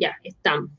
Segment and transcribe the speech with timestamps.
[0.00, 0.70] Ya, estamos.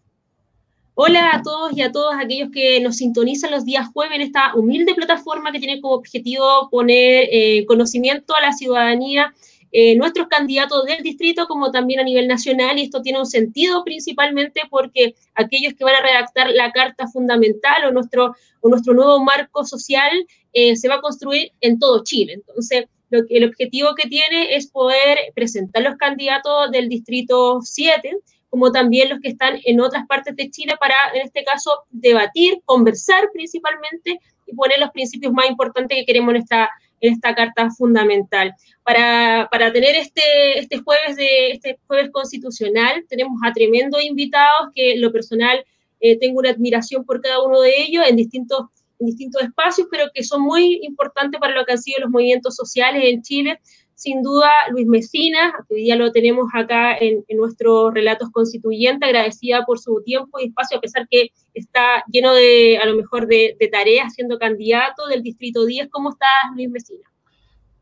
[0.96, 4.56] Hola a todos y a todas aquellos que nos sintonizan los días jueves en esta
[4.56, 9.32] humilde plataforma que tiene como objetivo poner eh, conocimiento a la ciudadanía,
[9.72, 13.84] eh, nuestros candidatos del distrito como también a nivel nacional y esto tiene un sentido
[13.84, 19.24] principalmente porque aquellos que van a redactar la carta fundamental o nuestro, o nuestro nuevo
[19.24, 20.12] marco social
[20.52, 22.34] eh, se va a construir en todo Chile.
[22.34, 28.18] Entonces, lo que, el objetivo que tiene es poder presentar los candidatos del distrito 7
[28.52, 32.62] como también los que están en otras partes de Chile para, en este caso, debatir,
[32.66, 36.70] conversar principalmente y poner los principios más importantes que queremos en esta,
[37.00, 38.54] en esta carta fundamental.
[38.84, 44.96] Para, para tener este, este, jueves de, este jueves constitucional, tenemos a tremendos invitados que
[44.96, 45.66] en lo personal
[46.02, 48.66] eh, tengo una admiración por cada uno de ellos en distintos
[49.00, 52.56] en distintos espacios, pero que son muy importantes para lo que han sido los movimientos
[52.56, 53.60] sociales en Chile.
[54.02, 59.78] Sin duda, Luis Mesina, hoy día lo tenemos acá en, nuestros relatos constituyentes, agradecida por
[59.78, 64.16] su tiempo y espacio, a pesar que está lleno de, a lo mejor, de, tareas
[64.16, 65.90] siendo candidato del Distrito 10.
[65.92, 67.08] ¿Cómo estás, Luis Mesina?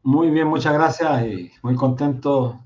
[0.03, 2.59] Muy bien, muchas gracias y muy contento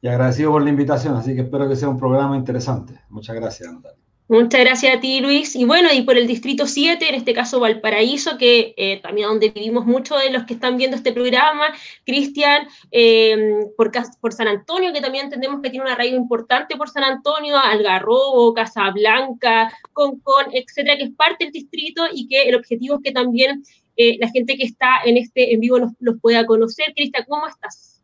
[0.00, 2.98] y agradecido por la invitación, así que espero que sea un programa interesante.
[3.10, 4.03] Muchas gracias, Natalia.
[4.26, 5.54] Muchas gracias a ti, Luis.
[5.54, 9.50] Y bueno, y por el Distrito 7, en este caso Valparaíso, que eh, también donde
[9.50, 11.66] vivimos muchos de los que están viendo este programa,
[12.06, 13.36] Cristian, eh,
[13.76, 13.92] por,
[14.32, 19.70] San Antonio, que también entendemos que tiene una raíz importante por San Antonio, Algarrobo, Casablanca,
[19.92, 23.62] Concón, etcétera, que es parte del distrito y que el objetivo es que también
[23.98, 26.94] eh, la gente que está en este en vivo los, pueda conocer.
[26.96, 28.02] Cristian, ¿cómo estás?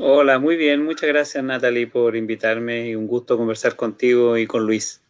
[0.00, 0.84] Hola, muy bien.
[0.84, 5.03] Muchas gracias, Natalie, por invitarme y un gusto conversar contigo y con Luis.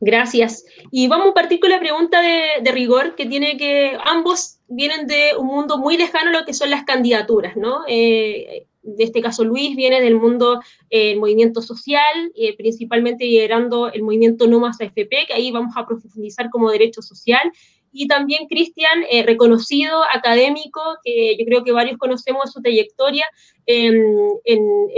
[0.00, 0.64] Gracias.
[0.90, 5.32] Y vamos a partir con la pregunta de, rigor, que tiene que, ambos vienen de
[5.38, 7.82] un mundo muy lejano lo que son las candidaturas, ¿no?
[7.88, 13.90] Eh, de este caso Luis viene del mundo del eh, movimiento social, eh, principalmente liderando
[13.92, 17.50] el movimiento No Más AFP, que ahí vamos a profundizar como derecho social,
[17.96, 23.24] y también Cristian, eh, reconocido académico, que yo creo que varios conocemos su trayectoria
[23.64, 24.04] en,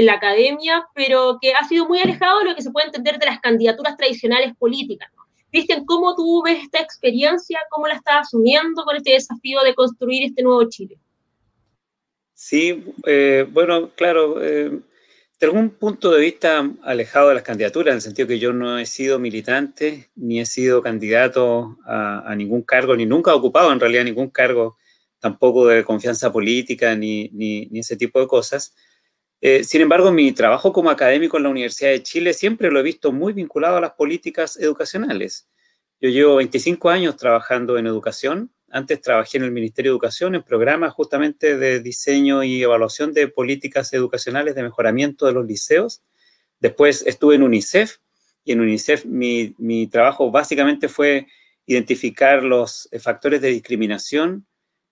[0.00, 3.26] la academia, pero que ha sido muy alejado de lo que se puede entender de
[3.26, 5.10] las candidaturas tradicionales políticas.
[5.50, 7.60] Cristian, ¿cómo tú ves esta experiencia?
[7.70, 10.98] ¿Cómo la estás asumiendo con este desafío de construir este nuevo Chile?
[12.34, 14.80] Sí, eh, bueno, claro, eh,
[15.40, 18.78] de algún punto de vista alejado de las candidaturas, en el sentido que yo no
[18.78, 23.78] he sido militante, ni he sido candidato a, ningún cargo, ni nunca he ocupado en
[23.78, 24.76] realidad ningún cargo
[25.20, 28.74] tampoco de confianza política, ni, ni, ese tipo de cosas.
[29.40, 32.82] Eh, sin embargo, mi trabajo como académico en la Universidad de Chile siempre lo he
[32.82, 35.48] visto muy vinculado a las políticas educacionales.
[36.00, 40.42] Yo llevo 25 años trabajando en educación antes trabajé en el Ministerio de Educación en
[40.42, 46.02] programas justamente de diseño y evaluación de políticas educacionales de mejoramiento de los liceos.
[46.60, 47.98] Después estuve en UNICEF
[48.44, 51.26] y en UNICEF mi, trabajo básicamente fue
[51.66, 54.46] identificar los eh, factores de discriminación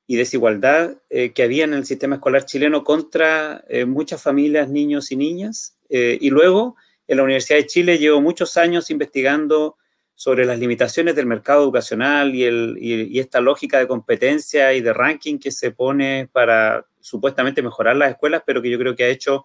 [0.07, 5.11] y desigualdad eh, que había en el sistema escolar chileno contra eh, muchas familias, niños
[5.11, 5.77] y niñas.
[5.89, 6.77] y luego
[7.07, 9.77] en la Universidad de Chile llevo muchos años investigando
[10.17, 14.95] sobre las limitaciones del mercado educacional y, el, y, esta lógica de competencia y de
[14.95, 19.09] ranking que se pone para supuestamente mejorar las escuelas, pero que yo creo que ha
[19.09, 19.45] hecho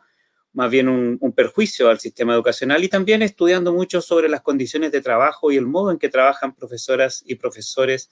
[0.53, 5.01] más bien un, perjuicio al sistema educacional y también estudiando mucho sobre las condiciones de
[5.01, 8.09] trabajo y el modo en que trabajan profesoras y profesores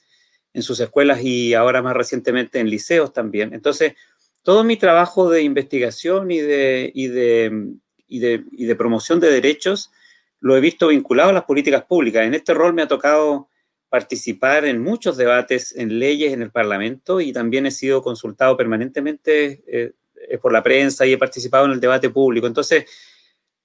[0.53, 3.53] en sus escuelas y ahora más recientemente en liceos también.
[3.53, 3.93] Entonces,
[4.43, 7.67] todo mi trabajo de investigación y de, y de,
[8.07, 9.91] y de, y de promoción de derechos
[10.41, 12.25] lo he visto vinculado a las políticas públicas.
[12.25, 13.49] En este rol me ha tocado
[13.89, 19.63] participar en muchos debates en leyes en el Parlamento y también he sido consultado permanentemente
[19.67, 19.93] eh,
[20.41, 22.45] por la prensa y he participado en el debate público.
[22.45, 22.85] Entonces,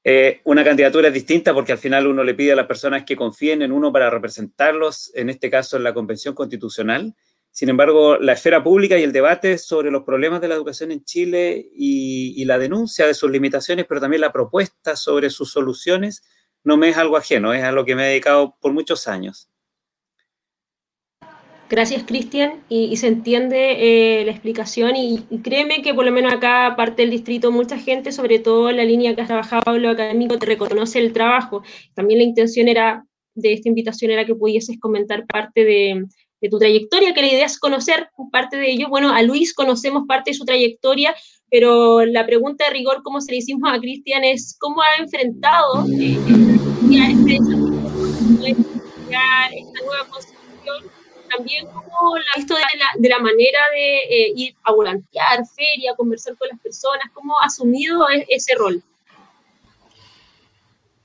[0.03, 3.17] eh, una candidatura es distinta porque al final uno le pide a las personas que
[3.17, 7.15] confíen en uno para representarlos, en este caso en la Convención Constitucional.
[7.51, 11.05] Sin embargo, la esfera pública y el debate sobre los problemas de la educación en
[11.05, 16.23] Chile y, y la denuncia de sus limitaciones, pero también la propuesta sobre sus soluciones,
[16.65, 19.49] no me es algo ajeno, es a lo que me he dedicado por muchos años.
[21.69, 22.63] Gracias, Cristian.
[22.69, 27.11] Y, se entiende eh, la explicación y, créeme que por lo menos acá, parte del
[27.11, 31.13] distrito, mucha gente, sobre todo la línea que has trabajado lo académico, te reconoce el
[31.13, 31.63] trabajo.
[31.95, 36.05] También la intención era de esta invitación era que pudieses comentar parte de,
[36.45, 38.91] de tu trayectoria, que la idea es conocer parte de ello.
[38.91, 41.15] Bueno, a Luis conocemos parte de su trayectoria,
[41.51, 45.87] pero la pregunta de rigor, como se le hicimos a Cristian, es cómo ha enfrentado
[45.99, 46.19] eh,
[48.43, 50.85] esta nueva constitución,
[51.35, 56.37] también cómo la ha visto de la, manera de eh, ir a volantear, feria, conversar
[56.37, 58.83] con las personas, cómo ha asumido e, ese rol.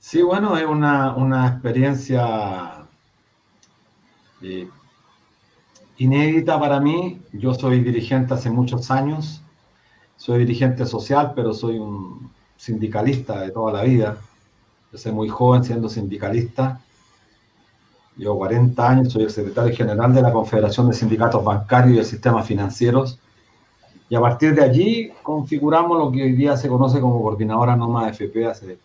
[0.00, 2.84] Sí, bueno, es una, experiencia
[4.42, 4.68] eh,
[6.00, 7.20] inédita para mí.
[7.32, 9.42] Yo soy dirigente hace muchos años,
[10.16, 14.16] soy dirigente social, pero soy un sindicalista de toda la vida.
[14.94, 16.80] Soy muy joven siendo sindicalista.
[18.16, 22.04] Llevo 40 años, soy el secretario general de la Confederación de Sindicatos Bancarios y de
[22.04, 23.18] Sistemas Financieros.
[24.08, 28.08] Y a partir de allí configuramos lo que hoy día se conoce como Coordinadora Noma
[28.08, 28.78] FP hace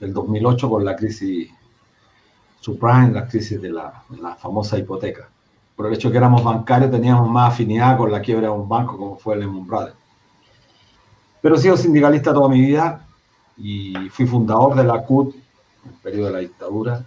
[0.00, 1.48] del 2008 con la crisis
[2.60, 5.28] subprime, la crisis de la, la famosa hipoteca
[5.80, 8.68] por el hecho de que éramos bancarios, teníamos más afinidad con la quiebra de un
[8.68, 9.96] banco como fue el Lehman Brothers.
[11.40, 13.06] Pero he sido sindicalista toda mi vida
[13.56, 17.06] y fui fundador de la CUT en el periodo de la dictadura.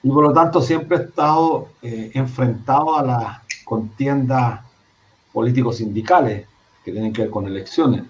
[0.00, 4.60] Y por lo tanto siempre he estado eh, enfrentado a las contiendas
[5.32, 6.46] políticos sindicales
[6.84, 8.04] que tienen que ver con elecciones.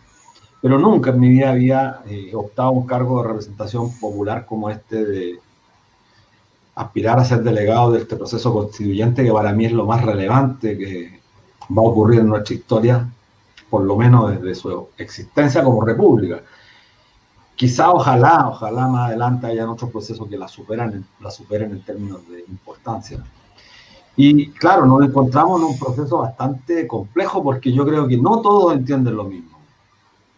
[0.61, 4.69] Pero nunca en mi vida había eh, optado a un cargo de representación popular como
[4.69, 5.41] este de
[6.77, 10.77] aspirar a ser delegado de este proceso constituyente que para mí es lo más relevante
[10.77, 11.21] que
[11.77, 13.09] va a ocurrir en nuestra historia,
[13.71, 16.43] por lo menos desde su existencia como república.
[17.57, 22.29] Quizá, ojalá, ojalá más adelante hayan otros procesos que la superan, la superen en términos
[22.29, 23.25] de importancia.
[24.15, 28.75] Y claro, nos encontramos en un proceso bastante complejo porque yo creo que no todos
[28.75, 29.59] entienden lo mismo.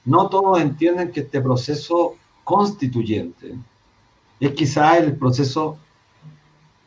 [0.04, 2.14] No todos entienden que este proceso
[2.44, 3.56] constituyente
[4.38, 5.78] es quizá el proceso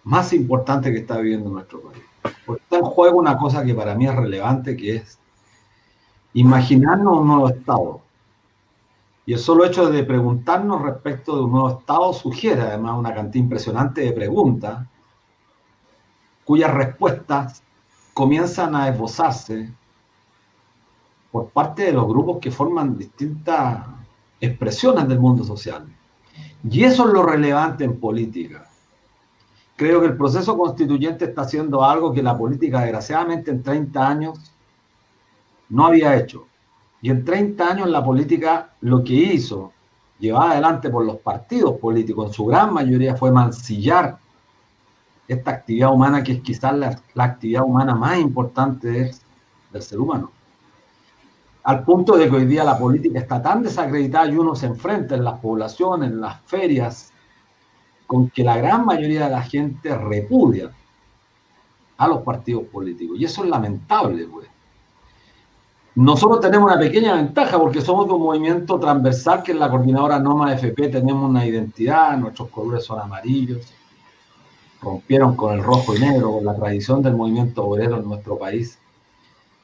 [0.04, 2.04] más importante que está viviendo nuestro país.
[2.46, 5.20] Porque está en juego una cosa que para mí es relevante, que es
[6.34, 8.02] imaginarnos un nuevo Estado.
[9.26, 13.44] Y el solo hecho de preguntarnos respecto de un nuevo Estado sugiere además una cantidad
[13.44, 14.88] impresionante de preguntas
[16.44, 17.64] cuyas respuestas
[18.14, 19.72] comienzan a esbozarse
[21.32, 23.86] por parte de los grupos que forman distintas
[24.40, 25.88] expresiones del mundo social.
[26.70, 28.71] Y eso es lo relevante en política
[29.76, 34.52] creo que el proceso constituyente está haciendo algo que la política, desgraciadamente, en 30 años
[35.70, 36.48] no había hecho.
[37.02, 39.72] Y en 30 años la política lo que hizo,
[40.20, 44.20] llevada adelante por los partidos políticos, en su gran mayoría fue mancillar
[45.28, 49.12] esta actividad humana que es quizás la, actividad humana más importante
[49.72, 50.32] del ser humano.
[51.64, 55.16] Al punto de que hoy día la política está tan desacreditada y uno se enfrenta
[55.16, 57.11] en las poblaciones, en las ferias,
[58.12, 60.70] con que la gran mayoría de la gente repudia
[61.96, 63.18] a los partidos políticos.
[63.18, 64.50] Y eso es lamentable, pues.
[65.96, 70.20] Nosotros tenemos una pequeña ventaja porque somos de un movimiento transversal que en la coordinadora
[70.20, 73.72] NOMA FP tenemos una identidad, nuestros colores son amarillos,
[74.82, 78.78] rompieron con el rojo y negro, con la tradición del movimiento obrero en nuestro país.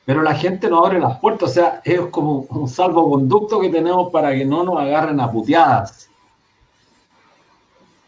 [0.05, 4.09] Pero la gente no abre las puertas, o sea, es como un salvoconducto que tenemos
[4.09, 6.07] para que no nos agarren a puteadas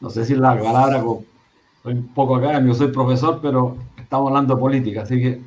[0.01, 4.60] no sé si la palabra, soy un poco académico, soy profesor, pero estamos hablando de
[4.60, 5.42] política, así que...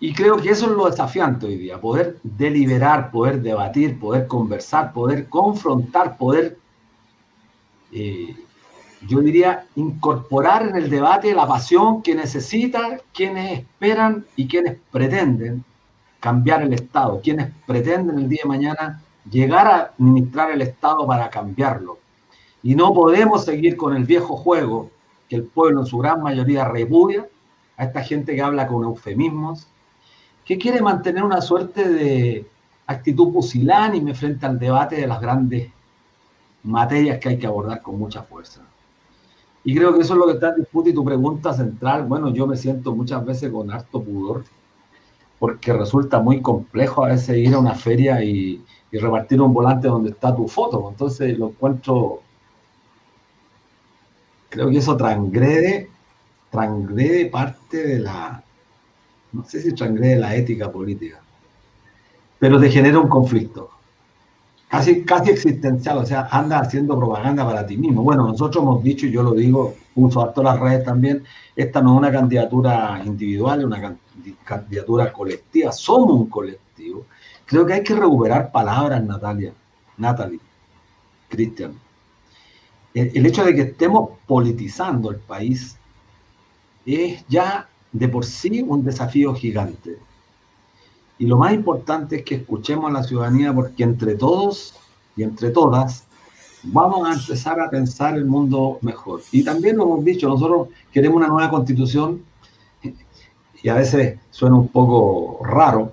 [0.00, 4.92] Y creo que eso es lo desafiante hoy día, poder deliberar, poder debatir, poder conversar,
[4.92, 6.56] poder confrontar, poder,
[7.90, 8.36] eh,
[9.08, 15.64] yo diría, incorporar en el debate la pasión que necesitan quienes esperan y quienes pretenden
[16.20, 21.28] cambiar el Estado, quienes pretenden el día de mañana llegar a administrar el Estado para
[21.28, 21.98] cambiarlo
[22.62, 24.90] y no podemos seguir con el viejo juego
[25.28, 27.28] que el pueblo en su gran mayoría repudia
[27.76, 29.68] a esta gente que habla con eufemismos,
[30.44, 32.46] que quiere mantener una suerte de
[32.86, 35.70] actitud pusilánime frente al debate de las grandes
[36.62, 38.62] materias que hay que abordar con mucha fuerza.
[39.62, 42.32] Y creo que eso es lo que está en disputa y tu pregunta central, bueno,
[42.32, 44.44] yo me siento muchas veces con harto pudor,
[45.38, 49.86] porque resulta muy complejo a veces ir a una feria y, y repartir un volante
[49.86, 50.88] donde está tu foto.
[50.88, 52.22] Entonces lo encuentro
[54.48, 55.90] creo que eso transgrede,
[56.50, 58.42] transgrede parte de la,
[59.32, 61.20] no sé si transgrede la ética política,
[62.38, 63.70] pero te genera un conflicto,
[64.68, 68.02] casi, casi existencial, o sea, anda haciendo propaganda para ti mismo.
[68.02, 71.24] Bueno, nosotros hemos dicho, y yo lo digo, uso todas las redes también,
[71.56, 73.96] esta no es una candidatura individual, es una
[74.44, 77.06] candidatura colectiva, somos un colectivo.
[77.44, 79.52] Creo que hay que recuperar palabras, Natalia,
[79.96, 80.40] Natalie,
[81.28, 81.87] Cristian
[82.94, 85.76] el, hecho de que estemos politizando el país
[86.86, 89.98] es ya de por sí un desafío gigante.
[91.18, 94.74] Y lo más importante es que escuchemos a la ciudadanía porque entre todos
[95.16, 96.04] y entre todas
[96.62, 99.22] vamos a empezar a pensar el mundo mejor.
[99.32, 102.22] Y también lo hemos dicho, nosotros queremos una nueva constitución
[103.62, 105.92] y a veces suena un poco raro.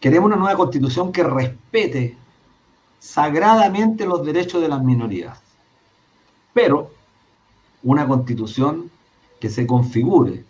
[0.00, 2.16] Queremos una nueva constitución que respete
[2.98, 5.47] sagradamente los derechos de las minorías.
[6.60, 6.90] Pero
[7.84, 8.90] una constitución
[9.38, 10.44] que se configure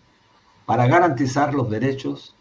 [0.65, 2.35] para garantizar los derechos,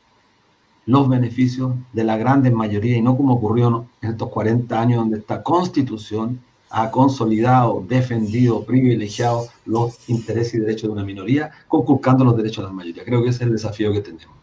[0.86, 5.17] los beneficios de la gran mayoría y no como ocurrió en estos 40 años donde
[5.17, 12.38] esta constitución ha consolidado, defendido, privilegiado los intereses y derechos de una minoría, conculcando los
[12.38, 13.03] derechos de la mayoría.
[13.03, 14.33] Creo que ese es el desafío que tenemos.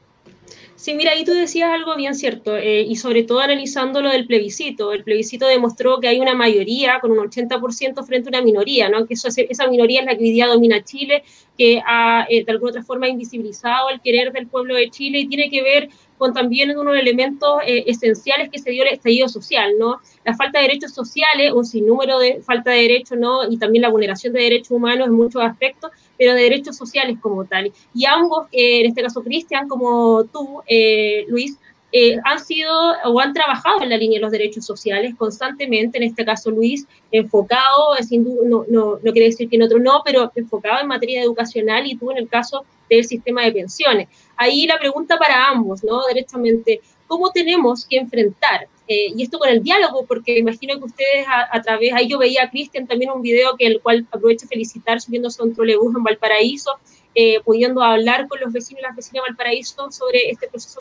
[0.84, 4.26] Sí, mira, ahí tú decías algo bien cierto, eh, y sobre todo analizando lo del
[4.26, 4.92] plebiscito.
[4.92, 9.06] El plebiscito demostró que hay una mayoría con un 80% frente a una minoría, ¿no?
[9.06, 11.24] Que esa minoría es la que hoy día domina Chile,
[11.56, 15.26] que ha eh, de alguna otra forma invisibilizado el querer del pueblo de Chile y
[15.26, 15.88] tiene que ver
[16.18, 20.00] con también uno de los elementos eh, esenciales que se dio el estallido social, ¿no?
[20.22, 23.50] La falta de derechos sociales, un sinnúmero de falta de derechos, ¿no?
[23.50, 27.44] Y también la vulneración de derechos humanos en muchos aspectos, pero de derechos sociales como
[27.44, 27.72] tal.
[27.94, 31.58] Y ambos, eh, en este caso Cristian, como tú, eh, Luis,
[31.96, 32.72] eh, han sido
[33.04, 36.88] o han trabajado en la línea de los derechos sociales constantemente, en este caso Luis,
[37.12, 41.22] enfocado, sin no, no, no quiere decir que en otro no, pero enfocado en materia
[41.22, 44.08] educacional y tú en el caso del sistema de pensiones.
[44.36, 46.00] Ahí la pregunta para ambos, ¿no?
[46.08, 51.26] Directamente, ¿cómo tenemos que enfrentar eh, y esto con el diálogo, porque imagino que ustedes
[51.28, 55.00] a, través, ahí yo veía a Cristian también un video que el cual aprovecho felicitar
[55.00, 56.72] subiéndose a un trolebús en Valparaíso,
[57.14, 60.78] eh, pudiendo hablar con los vecinos y las vecinas de Valparaíso sobre este proceso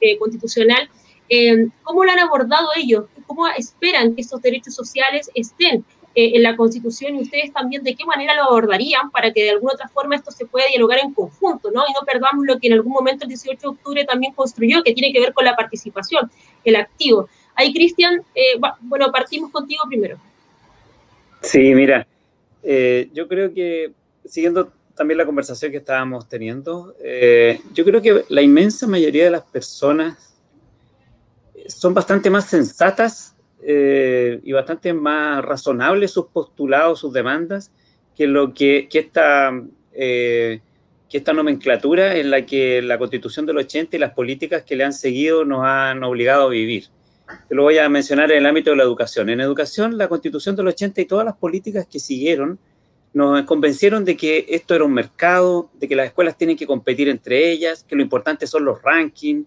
[0.00, 0.88] eh, constitucional.
[1.82, 3.06] ¿Cómo lo han abordado ellos?
[3.26, 8.04] ¿Cómo esperan que estos derechos sociales estén en la Constitución y ustedes también de qué
[8.04, 11.70] manera lo abordarían para que de alguna otra forma esto se pueda dialogar en conjunto,
[11.72, 11.82] ¿no?
[11.88, 14.94] Y no perdamos lo que en algún momento el 18 de octubre también construyó, que
[14.94, 16.30] tiene que ver con la participación,
[16.64, 17.28] el activo.
[17.56, 20.18] Ahí, Cristian, eh, bueno, partimos contigo primero.
[21.42, 22.06] Sí, mira,
[22.62, 23.92] eh, yo creo que
[24.24, 29.30] siguiendo también la conversación que estábamos teniendo, eh, yo creo que la inmensa mayoría de
[29.30, 30.34] las personas
[31.66, 33.33] son bastante más sensatas
[33.66, 37.72] eh, y bastante más razonables sus postulados, sus demandas,
[38.14, 39.52] que lo que, que esta,
[39.92, 40.60] eh,
[41.08, 44.84] que esta nomenclatura en la que la constitución del 80 y las políticas que le
[44.84, 46.88] han seguido nos han obligado a vivir.
[47.48, 49.30] Te lo voy a mencionar en el ámbito de la educación.
[49.30, 52.58] En educación, la constitución del 80 y todas las políticas que siguieron
[53.14, 57.08] nos convencieron de que esto era un mercado, de que las escuelas tienen que competir
[57.08, 59.46] entre ellas, que lo importante son los rankings,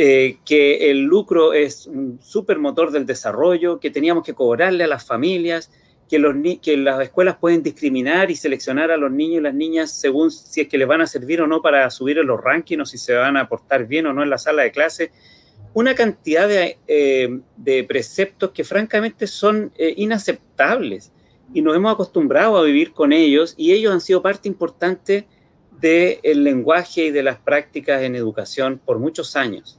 [0.00, 5.04] eh, que el lucro es un supermotor del desarrollo, que teníamos que cobrarle a las
[5.04, 5.72] familias,
[6.08, 9.90] que, los que las escuelas pueden discriminar y seleccionar a los niños y las niñas
[9.90, 12.82] según si es que les van a servir o no para subir en los rankings
[12.82, 15.10] o si se van a portar bien o no en la sala de clase.
[15.74, 21.10] Una cantidad de, eh, de preceptos que francamente son eh, inaceptables
[21.52, 25.26] y nos hemos acostumbrado a vivir con ellos y ellos han sido parte importante
[25.80, 29.77] del lenguaje y de las prácticas en educación por muchos años.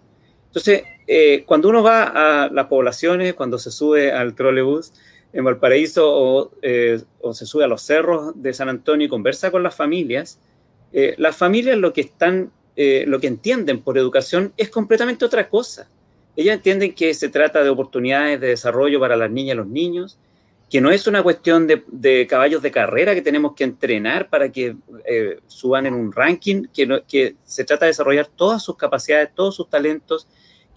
[0.49, 4.93] Entonces, eh, cuando uno va a las poblaciones, cuando se sube al trolebús
[5.31, 9.61] en Valparaíso eh, o, se sube a los cerros de San Antonio y conversa con
[9.61, 10.39] las familias,
[10.91, 15.89] eh, las familias lo que están, lo que entienden por educación es completamente otra cosa.
[16.37, 20.17] Ellas entienden que se trata de oportunidades de desarrollo para las niñas y los niños,
[20.69, 24.77] que no es una cuestión de, caballos de carrera que tenemos que entrenar para que
[25.47, 29.69] suban en un ranking, que, que se trata de desarrollar todas sus capacidades, todos sus
[29.69, 30.27] talentos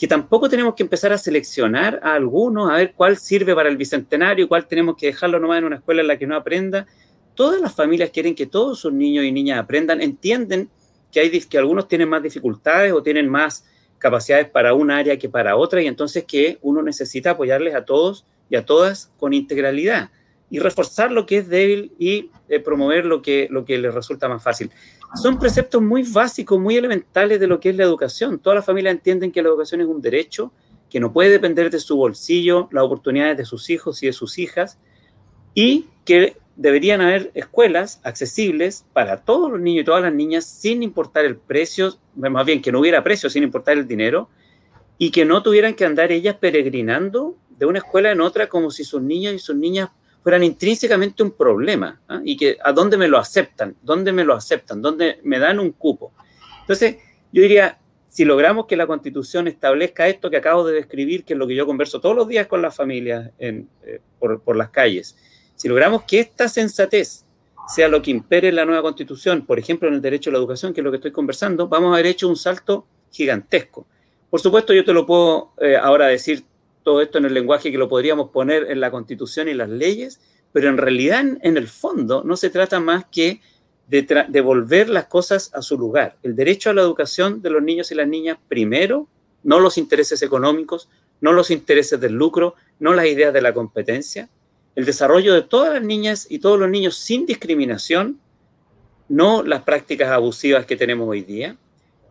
[0.02, 3.76] que tampoco tenemos que empezar a seleccionar a algunos, a ver cuál sirve para el
[3.76, 6.88] bicentenario, cuál tenemos que dejarlo nomás en una escuela en la que no aprenda.
[7.36, 10.68] Todas las familias quieren que todos sus niños y niñas aprendan, entienden
[11.12, 13.64] que, hay, que algunos tienen más dificultades o tienen más
[13.98, 18.26] capacidades para un área que para otra y entonces que uno necesita apoyarles a todos
[18.50, 20.10] y a todas con integralidad
[20.52, 24.28] y reforzar lo que es débil y eh, promover lo que, lo que les resulta
[24.28, 24.70] más fácil
[25.14, 28.38] son preceptos muy básicos, muy elementales de lo que es la educación.
[28.38, 30.52] Todas las familias entienden que la educación es un derecho,
[30.90, 34.38] que no puede depender de su bolsillo, las oportunidades de sus hijos y de sus
[34.38, 34.78] hijas,
[35.54, 40.82] y que deberían haber escuelas accesibles para todos los niños y todas las niñas sin
[40.82, 44.28] importar el precio, más bien que no hubiera precio sin importar el dinero,
[44.98, 48.84] y que no tuvieran que andar ellas peregrinando de una escuela en otra como si
[48.84, 49.90] sus niños y sus niñas
[50.22, 52.20] fueran intrínsecamente un problema ¿ah?
[52.24, 55.72] y que a dónde me lo aceptan, dónde me lo aceptan, dónde me dan un
[55.72, 56.12] cupo.
[56.60, 56.96] Entonces,
[57.32, 61.38] yo diría, si logramos que la constitución establezca esto que acabo de describir, que es
[61.38, 63.64] lo que yo converso todos los días con las familias eh,
[64.18, 65.16] por, por, las calles,
[65.56, 67.24] si logramos que esta sensatez
[67.68, 70.38] sea lo que impere en la nueva constitución, por ejemplo en el derecho a la
[70.38, 73.86] educación, que es lo que estoy conversando, vamos a haber hecho un salto gigantesco.
[74.30, 76.44] Por supuesto, yo te lo puedo eh, ahora decir
[76.82, 80.20] todo esto en el lenguaje que lo podríamos poner en la constitución y las leyes,
[80.52, 83.40] pero en realidad en, el fondo no se trata más que
[83.88, 86.16] de devolver las cosas a su lugar.
[86.22, 89.08] El derecho a la educación de los niños y las niñas primero,
[89.42, 90.88] no los intereses económicos,
[91.20, 94.28] no los intereses del lucro, no las ideas de la competencia,
[94.74, 98.18] el desarrollo de todas las niñas y todos los niños sin discriminación,
[99.08, 101.56] no las prácticas abusivas que tenemos hoy día,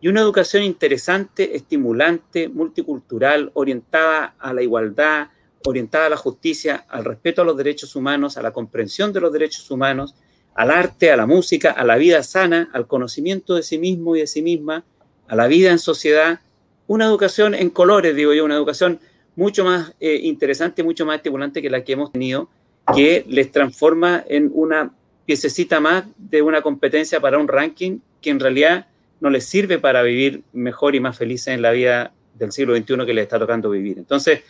[0.02, 5.28] y una educación interesante, estimulante, multicultural, orientada a la igualdad,
[5.64, 9.32] orientada a la justicia, al respeto a los derechos humanos, a la comprensión de los
[9.32, 10.16] derechos humanos,
[10.56, 14.20] al arte, a la música, a la vida sana, al conocimiento de sí mismo y
[14.20, 14.84] de sí misma,
[15.28, 16.40] a la vida en sociedad,
[16.88, 18.98] una educación en colores, digo yo, una educación
[19.36, 22.48] mucho más eh, interesante, mucho más estimulante que la que hemos tenido,
[22.92, 24.90] que les transforma en una
[25.26, 28.88] piececita más de una competencia para un ranking que en realidad
[29.22, 33.06] no les sirve para vivir mejor y más felices en la vida del siglo XXI
[33.06, 33.96] que les está tocando vivir.
[33.96, 34.40] Entonces,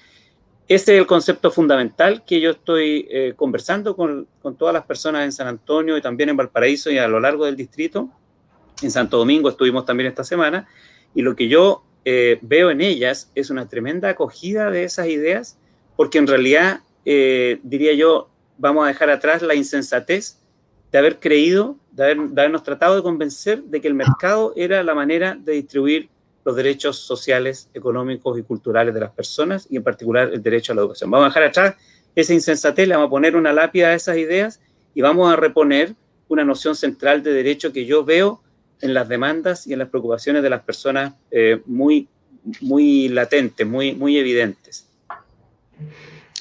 [0.66, 5.24] ese es el concepto fundamental que yo estoy eh, conversando con, con, todas las personas
[5.24, 8.08] en San Antonio y también en Valparaíso y a lo largo del distrito.
[8.80, 10.66] En Santo Domingo estuvimos también esta semana
[11.14, 15.58] y lo que yo eh, veo en ellas es una tremenda acogida de esas ideas,
[15.96, 20.38] porque en realidad, eh, diría yo, vamos a dejar atrás la insensatez
[20.90, 25.36] de haber creído, de, habernos tratado de convencer de que el mercado era la manera
[25.38, 26.08] de distribuir
[26.44, 30.76] los derechos sociales, económicos y culturales de las personas y en particular el derecho a
[30.76, 31.10] la educación.
[31.10, 31.76] Vamos a dejar atrás
[32.14, 34.60] esa insensatez, le vamos a poner una lápida a esas ideas
[34.94, 35.94] y vamos a reponer
[36.28, 38.42] una noción central de derecho que yo veo
[38.80, 42.08] en las demandas y en las preocupaciones de las personas eh, muy,
[42.60, 44.88] muy latentes, muy, muy evidentes.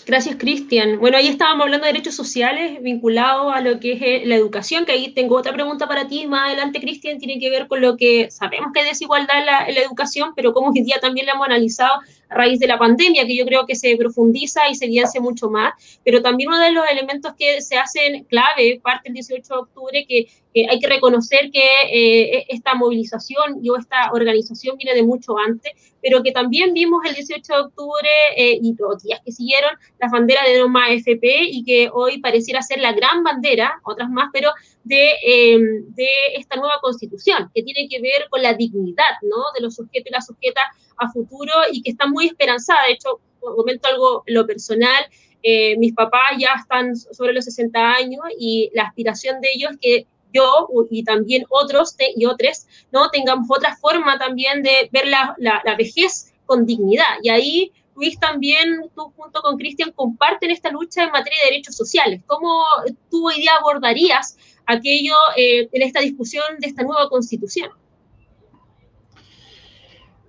[0.05, 0.99] Gracias, Cristian.
[0.99, 4.85] Bueno, ahí estábamos hablando de derechos sociales vinculados a lo que es eh, la educación,
[4.85, 7.97] que ahí tengo otra pregunta para ti más adelante, Cristian, tiene que ver con lo
[7.97, 11.45] que sabemos que hay desigualdad en la, educación, pero como hoy día también la hemos
[11.45, 15.21] analizado a raíz de la pandemia, que yo creo que se profundiza y se evidencia
[15.21, 15.73] mucho más,
[16.03, 20.05] pero también uno de los elementos que se hacen clave, parte el 18 de octubre,
[20.07, 20.27] que
[20.69, 25.71] hay que reconocer que eh, esta movilización y esta organización viene de mucho antes,
[26.01, 30.11] pero que también vimos el 18 de octubre eh, y los días que siguieron las
[30.11, 34.51] banderas de Doma FP y que hoy pareciera ser la gran bandera, otras más, pero
[34.83, 39.37] de, em, de, esta nueva constitución, que tiene que ver con la dignidad ¿no?
[39.55, 40.63] de los sujetos y las sujetas
[41.01, 42.85] a futuro y que está muy esperanzada.
[42.87, 45.03] De hecho, comento algo lo personal,
[45.43, 49.77] eh, mis papás ya están sobre los 60 años y la aspiración de ellos es
[49.81, 53.09] que yo y también otros y otros, ¿no?
[53.09, 57.17] Tengamos otra forma también de ver la, la, la vejez con dignidad.
[57.21, 61.75] Y ahí Luis, también tú junto con Cristian comparten esta lucha en materia de derechos
[61.75, 62.21] sociales.
[62.25, 62.63] ¿Cómo
[63.09, 67.69] tú hoy día abordarías aquello eh, en esta discusión de esta nueva constitución?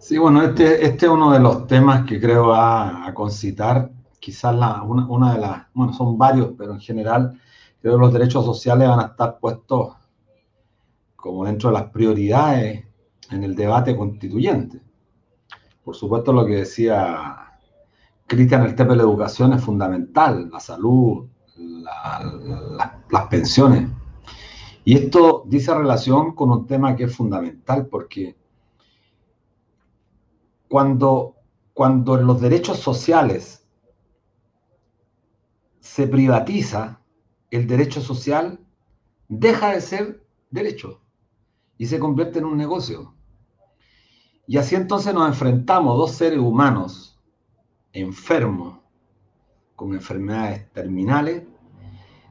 [0.03, 3.89] Sí, bueno, este, este es uno de los temas que creo va a concitar
[4.19, 7.41] quizás la, una, una, de las, bueno, son varios, pero en general
[7.81, 9.95] creo que los derechos sociales van a estar puestos
[11.15, 12.85] como dentro de las prioridades
[13.31, 14.81] en el debate constituyente.
[15.85, 17.53] Por supuesto, lo que decía
[18.27, 23.89] Cristian, el tema de la educación es fundamental, la salud, las pensiones.
[24.85, 28.42] Y esto dice relación con un tema que es fundamental porque
[30.73, 31.37] cuando,
[31.75, 33.69] cuando los derechos sociales
[35.81, 37.03] se privatiza,
[37.51, 38.59] el derecho social
[39.29, 41.03] deja de ser derecho
[41.77, 43.15] y se convierte en un negocio.
[44.47, 47.21] Y así entonces nos enfrentamos dos seres humanos
[47.93, 48.79] enfermos
[49.77, 51.43] con enfermedades terminales,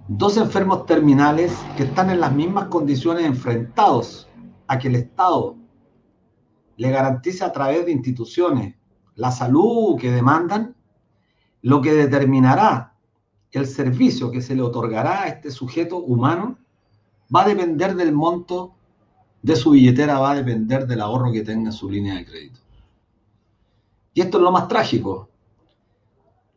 [0.07, 4.27] dos enfermos terminales que están en las mismas condiciones enfrentados
[4.65, 5.60] a que el Estado
[6.77, 8.75] le garantice a través de instituciones
[9.15, 10.75] la salud que demandan,
[11.61, 12.95] lo que determinará
[13.51, 16.57] el servicio que se le otorgará a este sujeto humano
[17.33, 18.73] va a depender del monto
[19.41, 22.59] de su billetera, va a depender del ahorro que tenga en su línea de crédito.
[24.13, 25.31] Y esto es lo más trágico,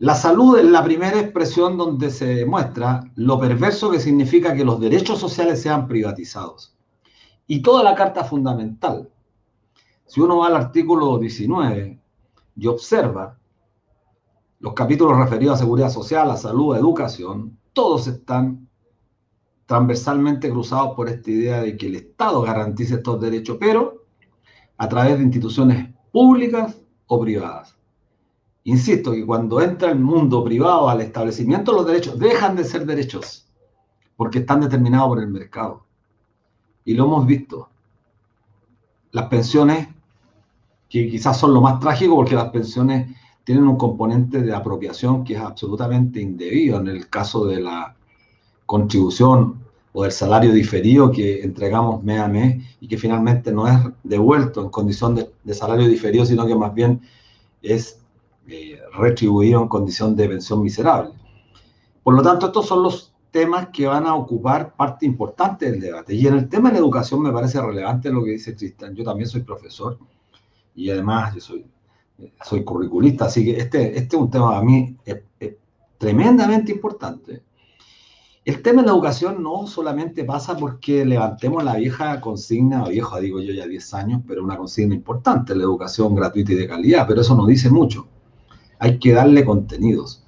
[0.00, 4.81] la salud es la primera expresión donde se demuestra lo perverso que significa que los
[4.81, 6.77] derechos sociales sean privatizados.
[7.46, 9.09] Y toda la Carta Fundamental,
[10.07, 11.99] si uno va al artículo 19
[12.57, 13.38] y observa
[14.61, 18.69] los capítulos referidos a seguridad social, a salud, a educación, todos están
[19.67, 24.05] transversalmente cruzados por esta idea de que el Estado garantice estos derechos, pero
[24.77, 27.77] a través de instituciones públicas o privadas.
[28.64, 33.47] Insisto que cuando entra el mundo privado al establecimiento, los derechos dejan de ser derechos
[34.17, 35.85] porque están determinados por el mercado.
[36.85, 37.69] Y lo hemos visto.
[39.14, 39.87] Las pensiones,
[40.88, 45.35] que quizás son lo más trágico porque las pensiones tienen un componente de apropiación que
[45.35, 47.94] es absolutamente indebido en el caso de la
[48.66, 49.61] contribución
[49.92, 54.61] o del salario diferido que entregamos mes a mes y que finalmente no es devuelto
[54.61, 57.00] en condición de, salario diferido, sino que más bien
[57.62, 58.00] es
[58.48, 61.12] eh, retribuidos en condición de pensión miserable.
[62.03, 66.14] Por lo tanto, estos son los temas que van a ocupar parte importante del debate.
[66.14, 68.94] Y en el tema de la educación me parece relevante lo que dice Tristan.
[68.94, 69.99] Yo también soy profesor
[70.77, 71.66] y además yo soy,
[72.44, 74.97] soy curriculista, así que este, este es un tema a mí
[75.99, 77.42] tremendamente importante.
[78.44, 83.18] El tema de la educación no solamente pasa porque levantemos la vieja consigna, o vieja
[83.18, 87.05] digo yo ya 10 años, pero una consigna importante, la educación gratuita y de calidad,
[87.09, 88.07] pero eso no dice mucho.
[88.79, 90.25] Hay que darle contenidos.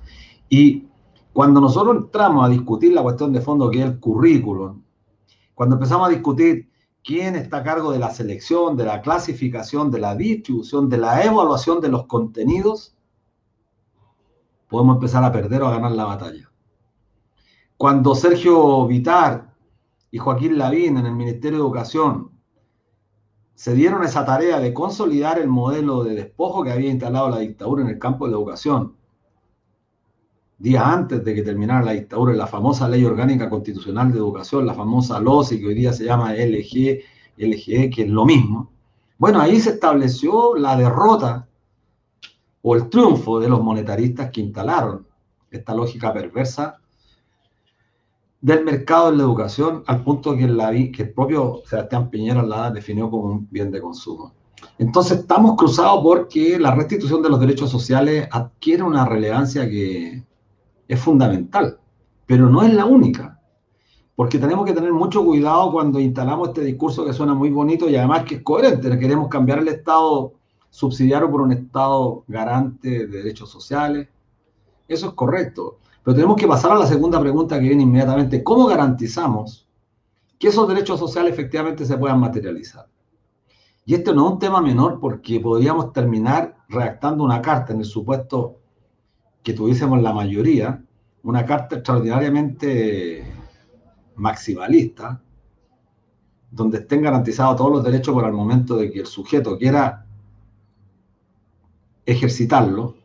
[0.49, 0.87] Y
[1.37, 4.83] cuando nosotros entramos a discutir la cuestión de fondo que es el currículum,
[5.55, 6.71] cuando empezamos a discutir
[7.05, 11.23] quién está a cargo de la selección, de la clasificación, de la distribución, de la
[11.23, 12.97] evaluación de los contenidos,
[14.67, 16.51] podemos empezar a perder o a ganar la batalla.
[17.77, 19.53] Cuando Sergio Vitar
[20.11, 22.31] y Joaquín Lavín en el Ministerio de Educación
[23.55, 27.83] se dieron esa tarea de consolidar el modelo de despojo que había instalado la dictadura
[27.83, 28.97] en el campo de la educación
[30.59, 34.75] días antes de que terminara la dictadura, la famosa Ley Orgánica Constitucional de Educación, la
[34.75, 37.01] famosa LOCE, que hoy día se llama LG,
[37.37, 38.71] LGE, que es lo mismo.
[39.19, 41.47] Bueno, ahí se estableció la derrota
[42.63, 45.07] o el triunfo de los monetaristas que instalaron
[45.51, 46.79] esta lógica perversa
[48.41, 50.47] del mercado de la educación al punto que,
[50.93, 54.33] que el propio Sebastián Piñera la definió como un bien de consumo.
[54.79, 60.26] Entonces estamos cruzados porque la restitución de los derechos sociales adquiere una relevancia que,
[60.89, 61.79] es fundamental,
[62.27, 63.41] pero no es la única,
[64.17, 67.97] porque tenemos que tener mucho cuidado cuando instalamos este discurso que suena muy bonito y
[67.97, 68.99] además que es coherente.
[68.99, 70.33] Queremos cambiar el Estado
[70.71, 74.09] subsidiario por un Estado garante de derechos sociales.
[74.89, 75.79] Eso es correcto.
[76.03, 78.43] Pero tenemos que pasar a la segunda pregunta que viene inmediatamente.
[78.43, 79.69] ¿Cómo garantizamos
[80.39, 82.87] que esos derechos sociales efectivamente se puedan materializar?
[83.85, 87.85] Y este no es un tema menor porque podríamos terminar redactando una carta en el
[87.85, 88.61] supuesto
[89.47, 90.83] que tuviésemos la mayoría,
[91.23, 93.25] una carta extraordinariamente
[94.17, 95.23] maximalista,
[96.51, 100.05] donde estén garantizados todos los derechos por el momento de que el sujeto quiera
[102.05, 102.97] ejercitarlo,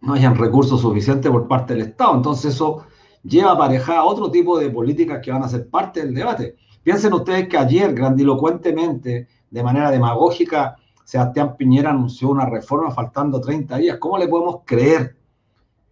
[0.00, 2.16] no hayan recursos suficientes por parte del Estado.
[2.16, 2.84] Entonces eso
[3.22, 6.56] lleva aparejada otro tipo de políticas que van a ser parte del debate.
[6.82, 13.76] Piensen ustedes que ayer, grandilocuentemente, de manera demagógica, Sebastián Piñera anunció una reforma faltando 30
[13.76, 13.98] días.
[13.98, 15.17] ¿Cómo le podemos creer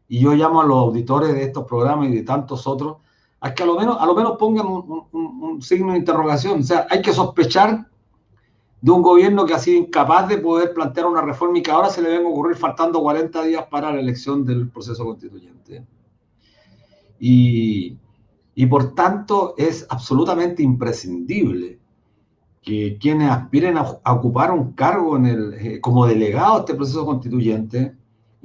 [0.09, 2.99] y yo llamo a los auditores de estos programas y de tantos otros
[3.41, 6.61] a que a lo menos, a lo menos pongan un, signo de interrogación.
[6.61, 7.89] O sea, hay que sospechar
[8.81, 11.89] de un gobierno que ha sido incapaz de poder plantear una reforma y que ahora
[11.89, 15.85] se le ven a ocurrir faltando 40 días para la elección del proceso constituyente.
[17.19, 17.97] Y,
[18.55, 21.79] y por tanto es absolutamente imprescindible
[22.63, 27.07] que quienes aspiren a, ocupar un cargo en el, eh, como delegado a este proceso
[27.07, 27.96] constituyente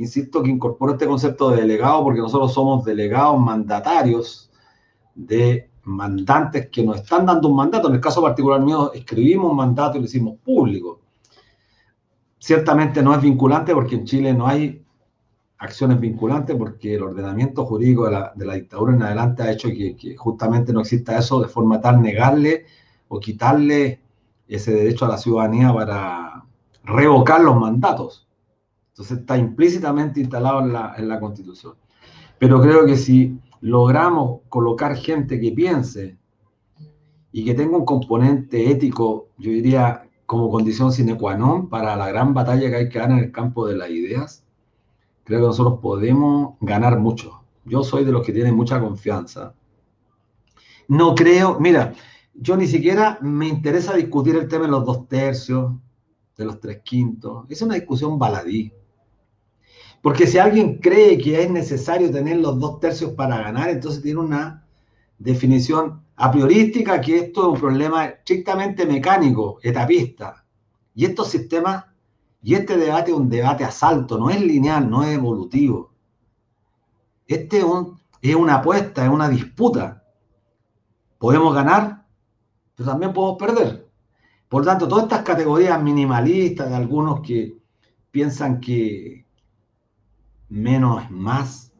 [0.01, 4.51] insisto que incorporo este concepto de delegado porque nosotros somos delegados mandatarios
[5.15, 7.87] de mandantes que nos están dando un mandato.
[7.87, 11.01] En el caso particular mío, escribimos un mandato y lo hicimos público.
[12.39, 14.83] Ciertamente no es vinculante porque en Chile no hay
[15.59, 20.73] acciones vinculantes porque el ordenamiento jurídico de la, dictadura en adelante ha hecho que, justamente
[20.73, 22.65] no exista eso de forma tal negarle
[23.07, 24.01] o quitarle
[24.47, 26.43] ese derecho a la ciudadanía para
[26.83, 28.27] revocar los mandatos.
[29.01, 31.73] Entonces está implícitamente instalado en la, en la Constitución.
[32.37, 36.19] Pero creo que si logramos colocar gente que piense
[37.31, 42.09] y que tenga un componente ético, yo diría como condición sine qua non para la
[42.09, 44.45] gran batalla que hay que dar en el campo de las ideas,
[45.23, 47.41] creo que nosotros podemos ganar mucho.
[47.65, 49.55] Yo soy de los que tienen mucha confianza.
[50.87, 51.95] No creo, mira,
[52.35, 55.73] yo ni siquiera me interesa discutir el tema de los dos tercios,
[56.37, 57.45] de los tres quintos.
[57.49, 58.71] Es una discusión baladí.
[60.01, 64.19] Porque si alguien cree que es necesario tener los dos tercios para ganar, entonces tiene
[64.19, 64.65] una
[65.19, 70.43] definición a priorística que esto es un problema estrictamente mecánico, etapista.
[70.95, 71.85] Y estos sistemas,
[72.41, 75.91] y este debate es un debate a salto, no es lineal, no es evolutivo.
[77.27, 77.65] Este es,
[78.21, 80.03] es una apuesta, es una disputa.
[81.19, 82.05] Podemos ganar,
[82.75, 83.87] pero también podemos perder.
[84.49, 87.57] Por tanto, todas estas categorías minimalistas de algunos que
[88.09, 89.25] piensan que,
[90.51, 91.71] menos es más,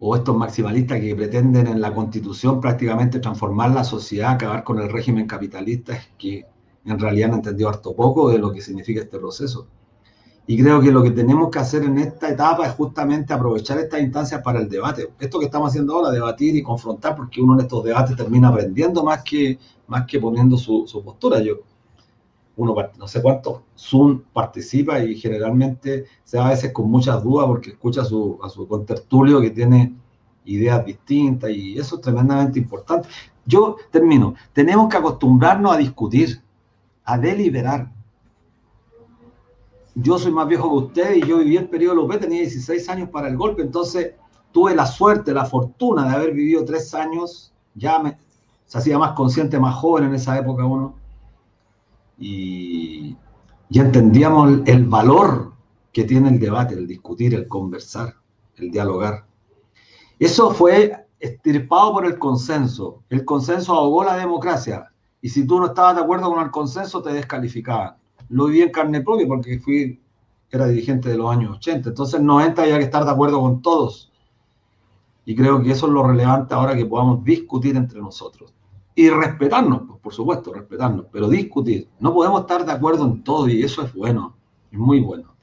[0.00, 4.90] o estos maximalistas que pretenden en la constitución prácticamente transformar la sociedad, acabar con el
[4.90, 6.44] régimen capitalista, es que
[6.84, 9.68] en realidad han entendido harto poco de lo que significa este proceso.
[10.46, 14.00] Y creo que lo que tenemos que hacer en esta etapa es justamente aprovechar estas
[14.00, 15.08] instancias para el debate.
[15.18, 19.04] Esto que estamos haciendo ahora, debatir y confrontar, porque uno en estos debates termina aprendiendo
[19.04, 21.40] más que, más que poniendo su, su postura.
[21.40, 21.60] Yo
[22.56, 27.70] uno no sé cuántos Zoom participa y generalmente se a veces con muchas dudas porque
[27.70, 29.94] escucha a su, a su contertulio que tiene
[30.44, 33.08] ideas distintas y eso es tremendamente importante.
[33.44, 36.42] Yo termino, tenemos que acostumbrarnos a discutir,
[37.04, 37.90] a deliberar.
[39.94, 43.08] Yo soy más viejo que usted y yo viví el periodo López, tenía 16 años
[43.10, 44.14] para el golpe, entonces
[44.52, 48.16] tuve la suerte, la fortuna de haber vivido tres años, ya me,
[48.66, 50.94] se hacía más consciente, más joven en esa época uno,
[52.18, 53.16] y
[53.68, 55.52] ya entendíamos el valor
[55.92, 58.14] que tiene el debate, el discutir, el conversar,
[58.56, 59.26] el dialogar.
[60.18, 63.02] Eso fue estirpado por el consenso.
[63.08, 64.92] El consenso ahogó la democracia.
[65.20, 67.96] Y si tú no estabas de acuerdo con el consenso, te descalificaban.
[68.28, 70.00] Lo viví en carne propia porque fui,
[70.50, 71.88] era dirigente de los años 80.
[71.88, 74.12] Entonces, en 90 había que estar de acuerdo con todos.
[75.24, 78.52] Y creo que eso es lo relevante ahora que podamos discutir entre nosotros.
[78.94, 81.88] Y respetarnos, pues, por supuesto, respetarnos, pero discutir.
[81.98, 84.36] No podemos estar de acuerdo en todo y eso es bueno,
[84.70, 85.33] es muy bueno.